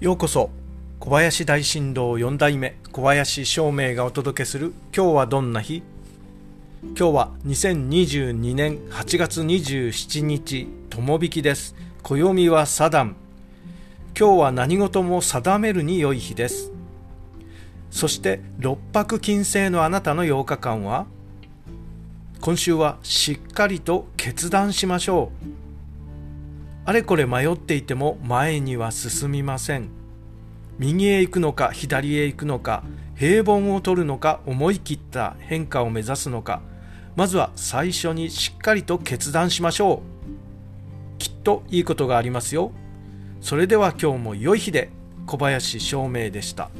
[0.00, 0.50] ようこそ。
[1.00, 2.76] 小林大震動4代目。
[2.92, 4.72] 小林照明がお届けする。
[4.96, 5.82] 今日はどんな日？
[6.82, 11.74] 今日は2022年8月27日友引きです。
[12.04, 13.16] 暦はサダン
[14.16, 16.70] 今日は何事も定めるに良い日です。
[17.90, 21.06] そして六白金星のあなたの8日間は？
[22.40, 25.67] 今週はしっかりと決断しましょう。
[26.88, 29.90] あれこれ迷っていても前には進みません。
[30.78, 32.82] 右へ行くのか左へ行くのか
[33.14, 36.62] 平凡を取るのか思い切った変化を目指すのか
[37.14, 41.18] まずは最初にしっかりと決断しましょう。
[41.18, 42.72] きっといいことがありますよ。
[43.42, 44.88] それでは今日も良い日で
[45.26, 46.70] 小林照明でした。